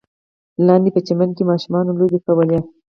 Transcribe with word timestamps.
لاندې 0.67 0.89
په 0.95 0.99
چمن 1.07 1.29
کې 1.37 1.43
ماشومانو 1.51 1.97
لوبې 1.99 2.19
کولې. 2.25 2.59